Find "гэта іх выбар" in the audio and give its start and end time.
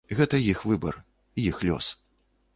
0.19-0.97